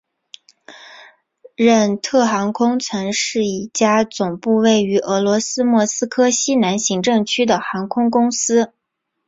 [1.55, 8.73] 任特航空曾是一家总部位于俄罗斯莫斯科西南行政区的航空公司。